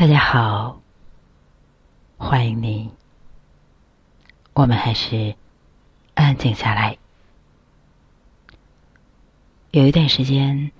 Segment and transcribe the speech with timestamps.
[0.00, 0.80] 大家好，
[2.16, 2.90] 欢迎你。
[4.54, 5.36] 我们还是
[6.14, 6.96] 安静下来。
[9.72, 10.72] 有一段时间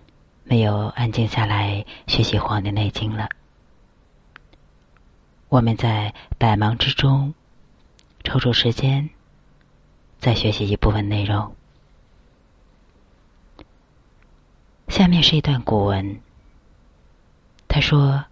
[0.45, 3.28] 没有安静下来学习《黄帝内经》了。
[5.50, 7.34] 我们在百忙之中
[8.25, 9.11] 抽出时间，
[10.19, 11.55] 再学习一部分内容。
[14.89, 16.19] 下面是一段古文，
[17.69, 18.25] 他说。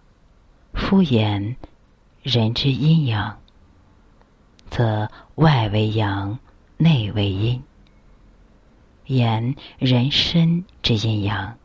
[0.79, 1.55] 夫言
[2.23, 3.37] 人之阴阳，
[4.71, 6.39] 则外为阳，
[6.77, 7.61] 内为阴；
[9.05, 11.57] 言人身之阴阳，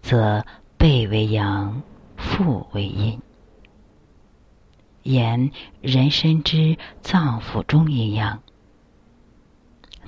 [0.00, 0.46] 则
[0.78, 1.82] 背为阳，
[2.16, 3.18] 腹为阴；
[5.02, 5.50] 言
[5.82, 8.40] 人身之脏腑中阴阳，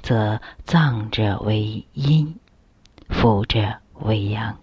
[0.00, 2.38] 则脏者为阴，
[3.10, 4.56] 腑者为阳。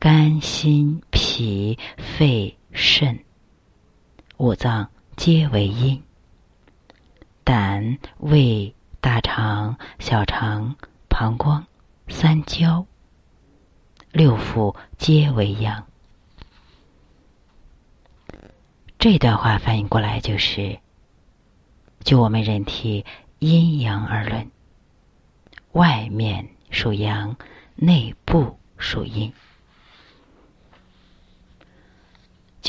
[0.00, 3.22] 肝、心、脾、肺、肾
[4.38, 6.00] 五脏皆为阴；
[7.44, 10.74] 胆、胃、大肠、小肠、
[11.10, 11.66] 膀胱、
[12.08, 12.86] 三焦
[14.10, 15.86] 六腑皆为阳。
[18.98, 20.78] 这段话翻译过来就是：
[22.02, 23.04] 就我们人体
[23.38, 24.50] 阴阳而论，
[25.72, 27.36] 外面属阳，
[27.74, 29.30] 内部属阴。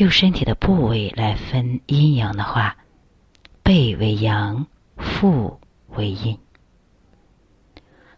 [0.01, 2.75] 就身体的部位来分阴阳的话，
[3.61, 4.65] 背为阳，
[4.97, 6.39] 腹为阴。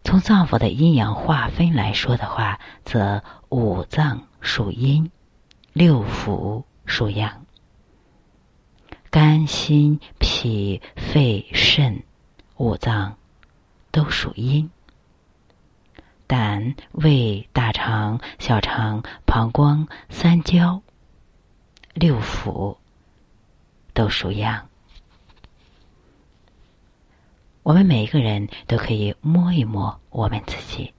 [0.02, 5.12] 从脏腑的阴阳划分来说的话，则五脏属阴，
[5.74, 7.46] 六腑属阳。
[9.10, 12.04] 肝、心、脾、肺、肾
[12.56, 13.18] 五脏
[13.92, 14.72] 都属阴。
[16.28, 20.82] 胆、胃、大肠、小肠、膀胱、三焦。
[21.94, 22.78] 六腑
[23.94, 24.68] 都属阳，
[27.62, 30.94] 我们每一个人都可以摸一摸我们自己，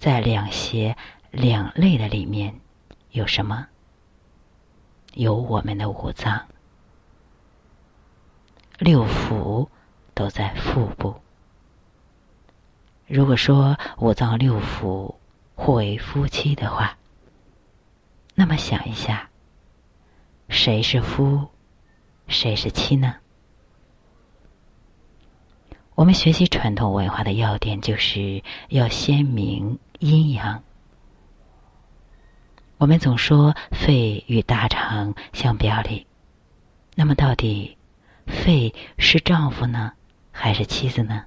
[0.00, 0.96] 在两胁
[1.30, 2.60] 两肋的里面
[3.12, 3.68] 有什么？
[5.14, 6.46] 有我们的五脏，
[8.78, 9.68] 六腑
[10.12, 11.14] 都在腹部。
[13.06, 15.14] 如果说五脏六腑
[15.54, 16.98] 互为夫妻的话，
[18.34, 19.30] 那么想一下，
[20.48, 21.48] 谁是夫，
[22.26, 23.14] 谁是妻呢？
[25.94, 30.62] 我们学习传统文化的要点，就是要鲜明阴阳。
[32.78, 36.04] 我们总说肺与大肠相表里，
[36.96, 37.78] 那么到底
[38.26, 39.92] 肺是丈夫呢，
[40.32, 41.24] 还是妻子呢？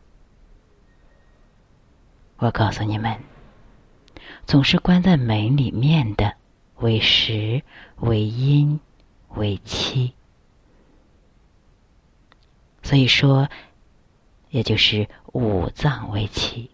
[2.36, 3.18] 我告诉你们，
[4.46, 6.36] 总是关在门里面的。
[6.80, 7.64] 为实，
[7.98, 8.80] 为阴，
[9.30, 10.14] 为妻。
[12.84, 13.50] 所以说，
[14.50, 16.72] 也就是五脏为妻，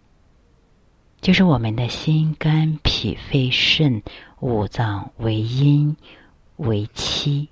[1.20, 4.02] 就是我们的心、肝、脾、肺、肾
[4.38, 5.96] 五脏为阴
[6.56, 7.48] 为妻，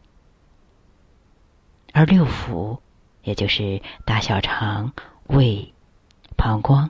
[1.93, 2.79] 而六腑，
[3.23, 4.93] 也就是大小肠、
[5.27, 5.75] 胃、
[6.37, 6.89] 膀胱、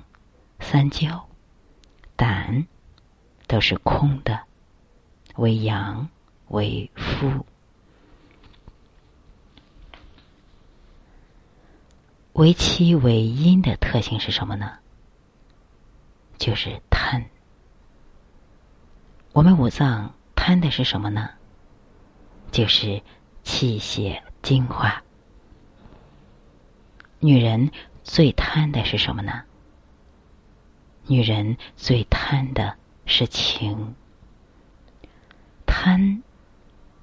[0.61, 1.27] 三焦、
[2.17, 2.67] 胆，
[3.47, 4.39] 都是空的。
[5.37, 6.09] 为阳，
[6.49, 7.47] 为夫，
[12.35, 14.79] 为妻为阴的特性是什么呢？
[16.39, 17.25] 就是贪。
[19.33, 21.31] 我们五脏贪的是什么呢？
[22.51, 23.03] 就是
[23.43, 25.03] 气血精华。
[27.21, 27.71] 女人
[28.03, 29.45] 最贪的是什么呢？
[31.07, 33.95] 女人最贪的是情。
[35.75, 36.23] 贪，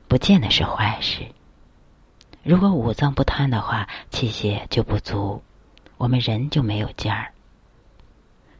[0.07, 1.33] 不见得是坏事。
[2.44, 5.44] 如果五脏不贪的话，气血就不足，
[5.98, 7.33] 我们人就没有劲儿。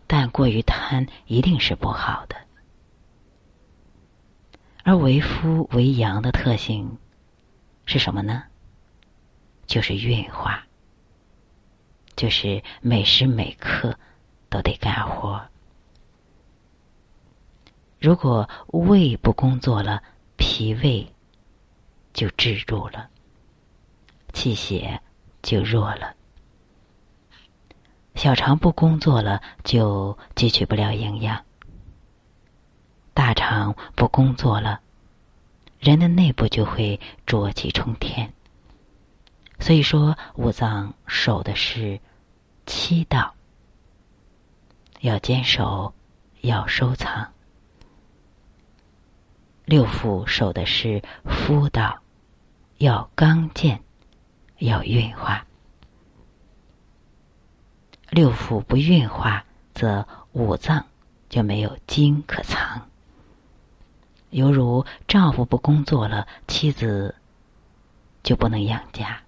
[0.08, 2.36] 但过于贪一定是不好的。
[4.84, 6.98] 而为夫为阳的特性
[7.86, 8.46] 是什么呢？
[9.68, 10.66] 就是运化，
[12.16, 13.96] 就是每时每刻
[14.50, 15.48] 都得干活。
[18.00, 20.02] 如果胃不工作了，
[20.38, 21.14] 脾胃
[22.14, 23.10] 就滞住了，
[24.32, 25.02] 气血
[25.42, 26.16] 就弱了；
[28.16, 31.44] 小肠不工作了，就汲取不了营养；
[33.14, 34.80] 大肠不工作了，
[35.78, 38.34] 人的内部就会浊气冲天。
[39.60, 42.00] 所以说，五脏守的是
[42.66, 43.36] 七道，
[45.02, 45.94] 要坚守，
[46.40, 47.34] 要收藏。
[49.70, 52.00] 六腑守的是夫道，
[52.80, 53.84] 要刚健，
[54.58, 55.46] 要运化。
[58.10, 59.46] 六腑不运化，
[59.76, 60.88] 则五脏
[61.30, 62.90] 就没有精可藏。
[64.32, 67.14] 犹如丈夫不工作了，妻子
[68.24, 69.22] 就不能养家。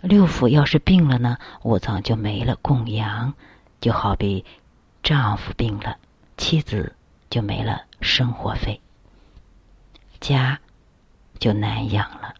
[0.00, 3.34] 六腑要是病了呢，五脏就没了供养，
[3.80, 4.44] 就好比
[5.04, 5.98] 丈夫病了，
[6.36, 6.96] 妻子
[7.30, 8.80] 就没了生活费，
[10.24, 10.58] 家
[11.38, 12.34] 就难养了。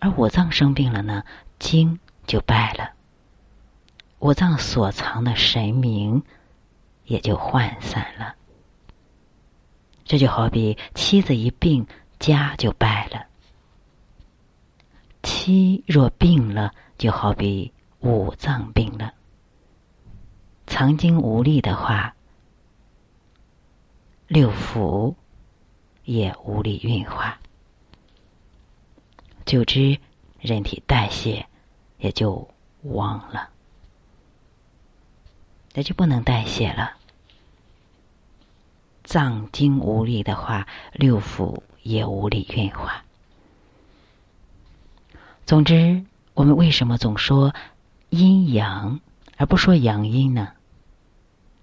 [0.00, 1.24] 而五脏生病了呢，
[1.58, 2.90] 精就败了，
[4.18, 6.22] 五脏所藏的神明
[7.06, 8.34] 也就涣散了。
[10.04, 11.86] 这就好比妻子一病，
[12.18, 13.24] 家就败了。
[15.22, 19.10] 妻若病了，就好比五脏病了。
[20.66, 22.14] 藏精无力的话，
[24.26, 25.14] 六腑
[26.08, 27.38] 也无力运化，
[29.44, 29.98] 久之，
[30.40, 31.46] 人体代谢
[31.98, 32.48] 也就
[32.84, 33.50] 忘了，
[35.74, 36.96] 那就不能代谢了。
[39.04, 43.04] 脏精无力的话，六腑也无力运化。
[45.44, 47.54] 总之，我们为什么总说
[48.08, 48.98] 阴阳
[49.36, 50.54] 而不说阳阴呢？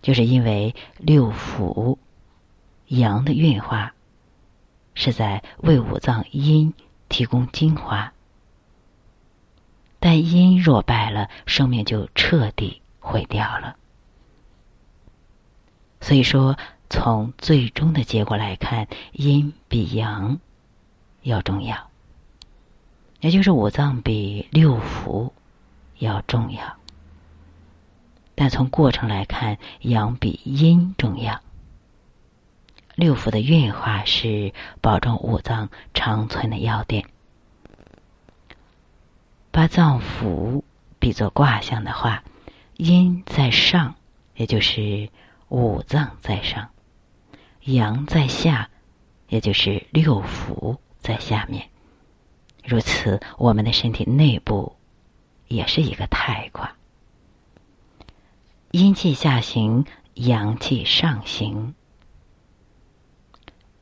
[0.03, 1.97] 就是因为六腑
[2.85, 3.94] 阳的运化
[4.95, 6.73] 是在为五脏阴
[7.07, 8.11] 提供精华，
[9.99, 13.75] 但阴若败了，生命就彻底毁掉了。
[16.01, 16.57] 所以说，
[16.89, 20.39] 从最终的结果来看，阴比阳
[21.21, 21.89] 要重要。
[23.21, 25.31] 也就是五脏比六腑
[25.97, 26.75] 要重要，
[28.35, 31.41] 但从过程来看，阳比阴重要。
[32.95, 37.05] 六腑的运化是保证五脏长存的要点。
[39.51, 40.63] 把脏腑
[40.99, 42.23] 比作卦象的话，
[42.77, 43.95] 阴在上，
[44.35, 45.09] 也就是
[45.49, 46.69] 五脏在上；
[47.63, 48.69] 阳在下，
[49.29, 51.69] 也就是六腑在下面。
[52.63, 54.75] 如此，我们的身体内部
[55.47, 56.75] 也是一个太卦。
[58.71, 61.75] 阴气下行，阳气上行。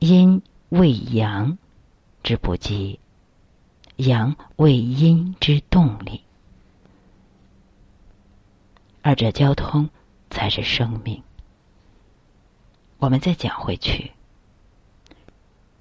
[0.04, 1.58] 阴为阳
[2.24, 3.00] 之不羁，
[3.96, 6.26] 阳为阴之动力。
[9.02, 9.90] 二者交通，
[10.30, 11.24] 才是生命。
[12.98, 14.12] 我们再讲回去。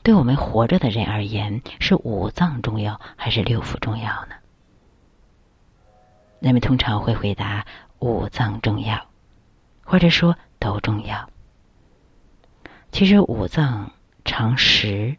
[0.05, 4.37] 对我们活着的人而言，是五脏重要还是六腑重要呢？
[6.39, 7.67] 人们通常会回答
[7.99, 9.05] 五脏重要，
[9.83, 11.29] 或者说都重要。
[12.93, 13.91] 其实五脏
[14.25, 15.17] 常实，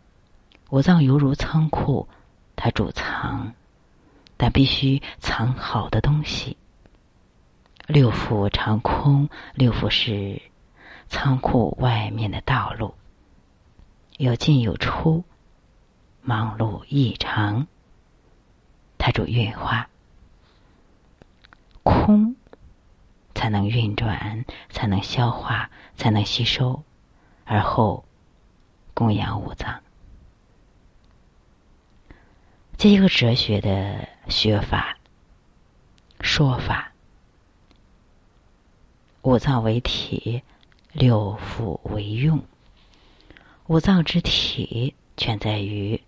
[0.70, 2.08] 五脏犹如仓库，
[2.56, 3.54] 它主藏，
[4.38, 6.58] 但必须藏好的东西。
[7.86, 10.42] 六腑常空，六腑是
[11.10, 12.96] 仓库外面的道路。
[14.18, 15.24] 有进有出，
[16.22, 17.68] 忙碌异常。
[18.98, 19.90] 它主运化，
[21.84, 22.38] 空
[23.36, 26.82] 才能运转，才能消化，才能吸收，
[27.44, 28.06] 而后
[28.94, 29.82] 供养五脏。
[32.78, 34.98] 这一个哲学的学法
[36.22, 36.92] 说法：
[39.22, 40.44] 五脏为体，
[40.92, 42.44] 六腑为用。
[43.68, 46.02] 五脏之体全在于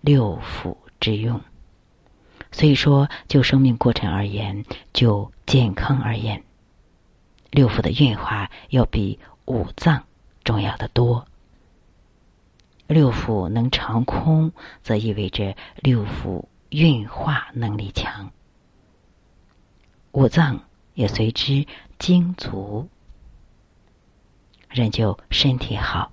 [0.00, 1.42] 六腑之用，
[2.50, 4.64] 所以说，就生命过程而言，
[4.94, 6.42] 就健康而言，
[7.50, 10.06] 六腑的运化要比五脏
[10.42, 11.26] 重要的多。
[12.86, 18.30] 六腑能长空，则意味着六腑运化能力强，
[20.12, 20.60] 五脏
[20.92, 21.66] 也随之
[21.98, 22.88] 精足，
[24.68, 26.12] 人就身体好。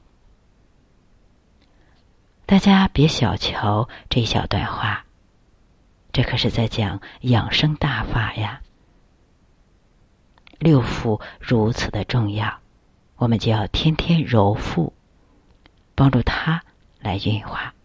[2.46, 5.06] 大家别小瞧这小段话，
[6.12, 8.62] 这可是在讲养生大法呀。
[10.60, 12.60] 六腑如此的重要，
[13.16, 14.94] 我们就要天天揉腹，
[16.02, 16.64] 帮助它
[17.00, 17.76] 来运化。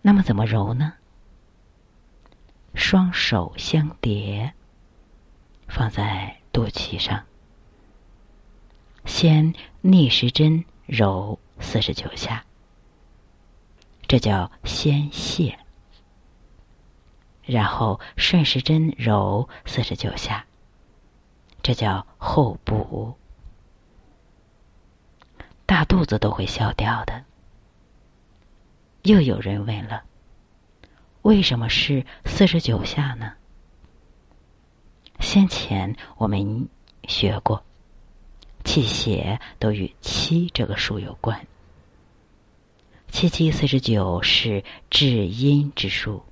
[0.00, 0.94] 那么怎么揉呢？
[2.72, 4.54] 双手相叠，
[5.68, 7.26] 放在肚脐上，
[9.04, 9.52] 先
[9.82, 12.46] 逆时针揉四十九下。
[14.08, 15.54] 这叫先泻，
[17.44, 20.46] 然后顺时针揉四十九下，
[21.62, 23.18] 这叫后补。
[25.72, 27.24] 大肚子都会消掉的。
[29.04, 30.02] 又有人问了：
[31.22, 33.32] 为什么是四十九下呢？
[35.20, 36.68] 先前我们
[37.08, 37.64] 学过，
[38.64, 41.46] 气血都与七这个数有关。
[43.08, 46.22] 七七四十九是至阴之数，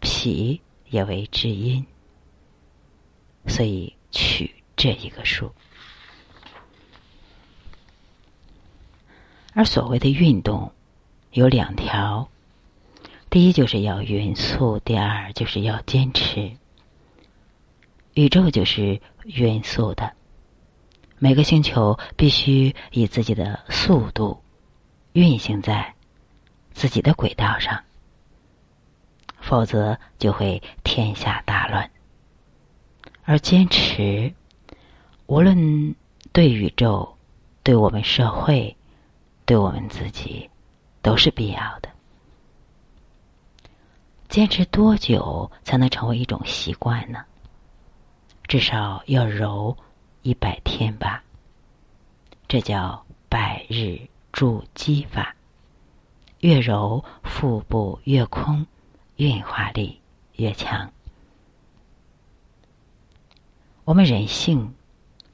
[0.00, 1.86] 脾也为至阴，
[3.46, 5.54] 所以取这一个数。
[9.54, 10.70] 而所谓的运动。
[11.32, 12.28] 有两条，
[13.28, 16.52] 第一就是要匀速，第二就是要坚持。
[18.12, 20.12] 宇宙就是匀速的，
[21.18, 24.40] 每个星球必须以自己的速度
[25.14, 25.92] 运行在
[26.70, 27.82] 自己的轨道上，
[29.40, 31.90] 否则就会天下大乱。
[33.24, 34.32] 而坚持，
[35.26, 35.96] 无论
[36.32, 37.16] 对宇宙、
[37.64, 38.76] 对我们社会、
[39.44, 40.50] 对我们自己。
[41.04, 41.90] 都是必要的。
[44.30, 47.22] 坚持多久才能成为一种习惯呢？
[48.44, 49.76] 至少要揉
[50.22, 51.22] 一百天吧。
[52.48, 54.00] 这叫百日
[54.32, 55.36] 筑基法。
[56.40, 58.66] 越揉腹部越空，
[59.16, 60.00] 运化力
[60.36, 60.90] 越强。
[63.84, 64.74] 我们人性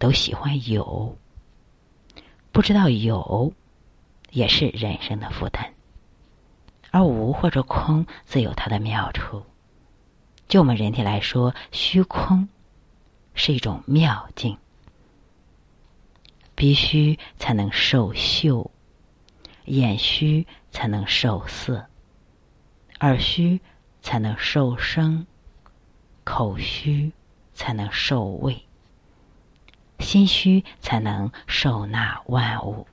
[0.01, 1.17] 都喜欢有，
[2.51, 3.53] 不知道有。
[4.31, 5.73] 也是人生的负担，
[6.91, 9.45] 而无或者空自有它的妙处。
[10.49, 12.49] 就我们人体来说，虚空
[13.35, 14.59] 是一种妙境。
[16.55, 18.71] 鼻虚才能受嗅，
[19.67, 21.87] 眼虚才能受色，
[23.01, 23.61] 耳虚
[24.03, 25.27] 才能受声，
[26.25, 27.13] 口虚
[27.55, 28.63] 才能受味，
[30.01, 32.87] 心虚才能受纳万物。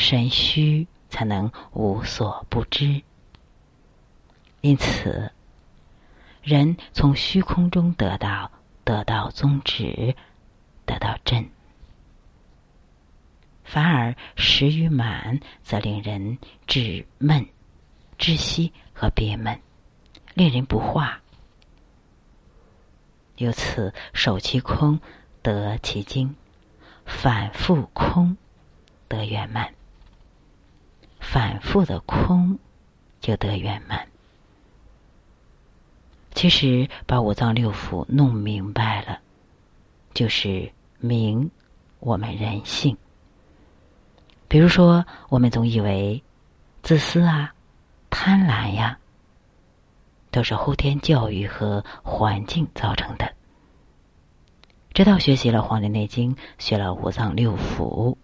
[0.00, 3.02] 神虚才能无所不知，
[4.62, 5.30] 因此，
[6.42, 8.50] 人从虚空中得到
[8.82, 10.16] 得到宗旨，
[10.86, 11.44] 得到真；
[13.62, 17.46] 反而食与满，则令人滞闷、
[18.18, 19.60] 窒息和憋闷，
[20.32, 21.20] 令人不化。
[23.36, 24.98] 由此，守其空
[25.42, 26.34] 得其精，
[27.04, 28.38] 反复空
[29.06, 29.74] 得圆满。
[31.32, 32.58] 反复的空，
[33.20, 34.04] 就得圆满。
[36.34, 39.20] 其实把五脏六腑弄明白了，
[40.12, 41.48] 就是明
[42.00, 42.96] 我们人性。
[44.48, 46.20] 比如说，我们总以为
[46.82, 47.54] 自私啊、
[48.10, 48.98] 贪婪呀，
[50.32, 53.32] 都是后天教育和环境造成的。
[54.92, 58.16] 直到学习了《黄帝内经》，学了五脏六腑，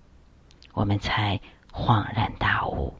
[0.72, 1.40] 我们才。
[1.76, 2.95] 恍然大悟，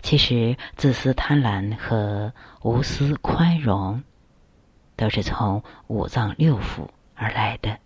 [0.00, 2.32] 其实自私、贪婪和
[2.62, 4.02] 无私、宽容，
[4.96, 7.78] 都是从五脏六腑而来的，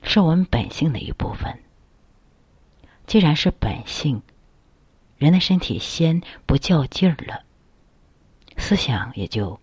[0.00, 1.60] 是我们本性的一部分。
[3.04, 4.22] 既然是本性，
[5.16, 7.42] 人的身体先不较劲儿了，
[8.56, 9.58] 思想也就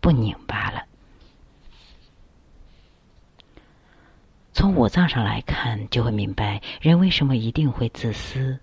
[0.00, 0.84] 不拧巴了。
[4.56, 8.58] 从五脏上来看，就会明白人为什么一定会自私。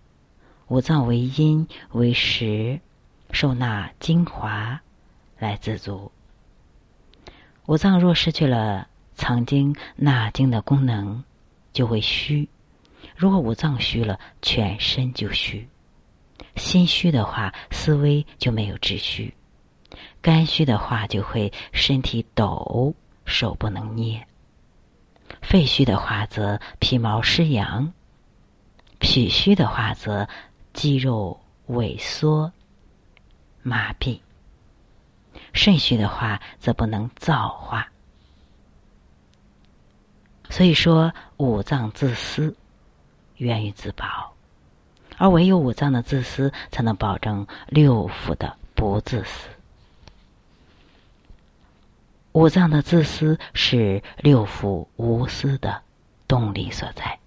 [0.67, 2.79] 五脏为阴为实，
[3.29, 4.81] 受纳精华
[5.37, 6.11] 来自足。
[7.67, 11.23] 五脏若失去了藏精纳精的功能，
[11.73, 12.49] 就会虚。
[13.15, 15.69] 如果五脏虚了，全身就虚。
[16.55, 19.31] 心虚的话，思维就没有秩序；
[20.23, 22.95] 肝虚的话，就会身体抖，
[23.25, 24.25] 手不能捏。
[25.53, 27.93] 肺虚的话，则皮毛失养；
[28.97, 30.27] 脾虚的话，则
[30.73, 32.51] 肌肉萎缩、
[33.61, 34.19] 麻痹；
[35.53, 37.87] 肾虚的话，则不能造化。
[40.49, 42.57] 所以说，五脏自私
[43.35, 44.33] 源于自保，
[45.19, 49.49] 而唯有五脏的自私，才能保证六腑的不自私。
[52.33, 55.83] 五脏的自私是六腑无私的
[56.27, 57.19] 动力所在。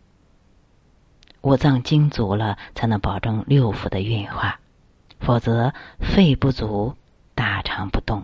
[1.43, 4.59] 五脏精足了，才能保证六腑的运化；
[5.21, 6.97] 否则，肺不足，
[7.37, 8.23] 大肠不动；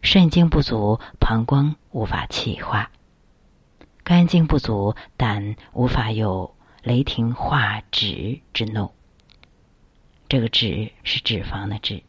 [0.00, 2.88] 肾精不足，膀胱无法气化；
[4.04, 6.54] 肝精不足，胆无法有
[6.84, 8.92] 雷霆化脂之怒。
[10.28, 12.04] 这个脂是脂肪的脂。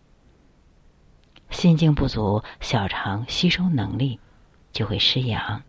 [1.49, 4.19] 心经不足，小肠吸收能力
[4.71, 5.63] 就会失养。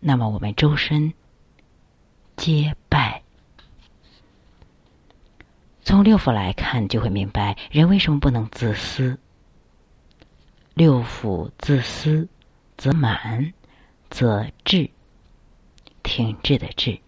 [0.00, 1.12] 那么我们周身
[2.36, 3.22] 皆败。
[5.82, 9.18] 从六腑来看，就会明白人为什么不能自私。
[10.74, 12.28] 六腑自私，
[12.76, 13.52] 则满，
[14.10, 14.88] 则滞，
[16.02, 17.00] 停滞的滞，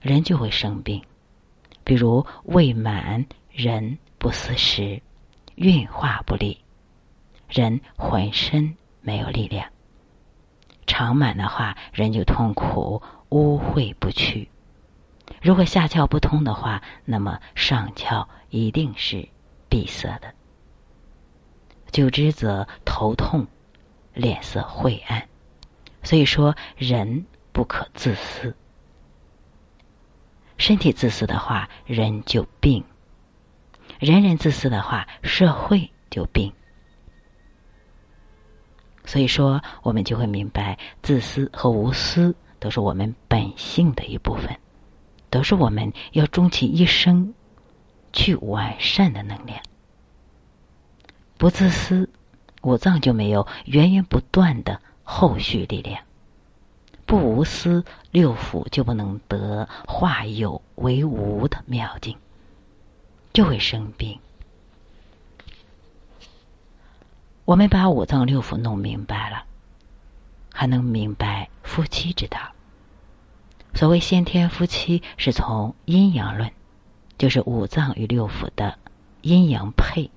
[0.00, 1.02] 人就会生病。
[1.84, 5.00] 比如胃满，人不思食，
[5.60, 6.64] 运化不利，
[7.50, 9.68] 人浑身没有力量。
[10.86, 14.48] 肠满的话，人就痛苦，污秽不去。
[15.42, 19.28] 如果下窍不通的话，那么上窍一定是
[19.68, 20.32] 闭塞的。
[21.92, 23.46] 久之则头痛，
[24.14, 25.28] 脸色晦暗。
[26.02, 28.56] 所以说，人不可自私。
[30.56, 32.82] 身体自私的话，人就病；
[34.00, 36.50] 人人自私的话，社会就病。
[39.04, 44.58] 所以说，我们就会明白，自私和无私都是我们本性的一部分，
[45.28, 47.34] 都是我们要终其一生
[48.10, 49.60] 去完善的能量。
[51.36, 52.08] 不自私，
[52.62, 55.98] 五脏就没有源源不断的后续力量；
[57.04, 62.16] 不无私，六腑就不能得化有为无的妙境，
[63.40, 64.20] 就会生病。
[67.46, 69.44] 我们把五脏六腑弄明白了，
[70.52, 72.38] 还能明白夫妻之道。
[73.72, 76.52] 所谓先天夫妻，是从阴阳论，
[77.16, 78.78] 就是五脏与六腑的
[79.22, 80.10] 阴阳配。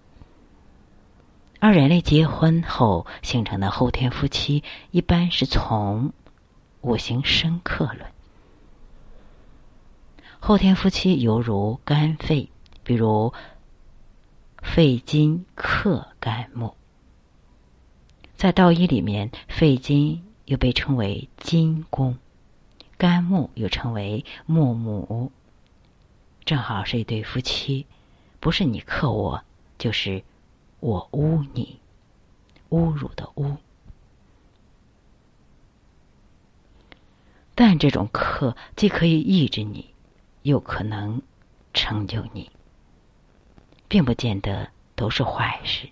[1.61, 6.11] 而人类结婚后形成的后天夫妻，一般是从
[6.81, 7.99] 五行生克论。
[10.41, 12.49] 后天夫妻犹如肝肺，
[12.83, 13.33] 比如
[14.61, 16.75] 肺金克肝木。
[18.35, 22.17] 在道医里面，肺金又被称为金宫，
[22.97, 25.31] 肝木又称为木母。
[26.43, 27.85] 正好是一对夫妻，
[28.41, 29.43] 不是你克我，
[29.77, 30.23] 就是
[30.81, 31.79] 我污你，
[32.69, 33.55] 侮辱的污。
[37.55, 39.93] 但这种克既可以抑制你，
[40.41, 41.21] 又可能
[41.73, 42.49] 成就你，
[43.93, 45.87] 并不见得都是坏事。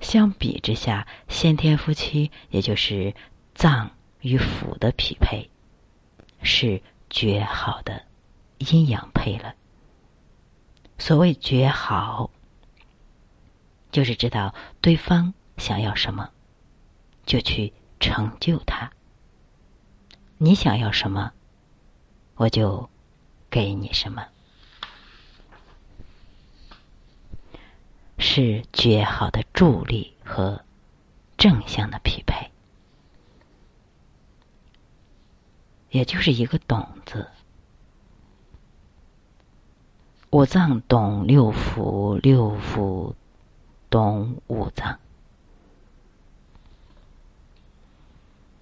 [0.00, 3.14] 相比之下，先天夫妻也就是
[3.54, 3.90] 脏
[4.22, 5.50] 与腑的匹配，
[6.42, 8.06] 是绝好的
[8.56, 9.54] 阴阳配了。
[10.96, 12.30] 所谓绝好，
[13.90, 16.30] 就是知道对方想要什么，
[17.26, 18.90] 就去成就他。
[20.38, 21.30] 你想要什么，
[22.36, 22.88] 我就
[23.50, 24.26] 给你什么。
[28.22, 30.64] 是绝好的助力和
[31.36, 32.50] 正向的匹配，
[35.90, 37.28] 也就是一个“懂”字。
[40.30, 43.12] 五脏懂六腑，六腑
[43.90, 44.98] 懂五脏，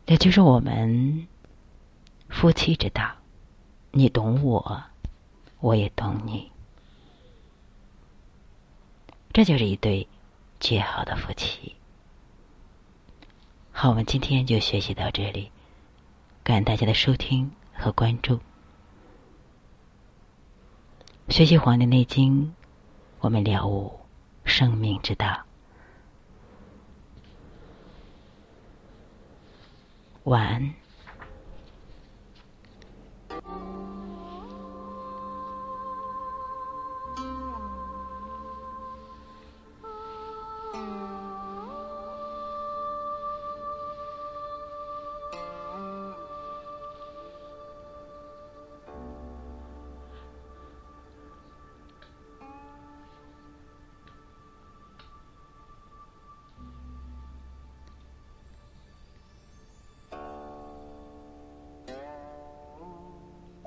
[0.07, 1.29] 也就是我们
[2.31, 3.13] 夫妻之道。
[3.93, 4.83] 你懂我，
[5.61, 6.51] 我也懂你。
[9.33, 10.09] 这就是一对
[10.59, 11.77] 绝好的夫妻。
[13.71, 15.51] 好，我们今天就学习到这里，
[16.43, 18.41] 感恩大家的收听和关注。
[21.29, 22.47] 学习《黄帝内经》，
[23.21, 24.01] 我们了悟
[24.45, 25.45] 生命之道。
[30.25, 30.75] 晚安。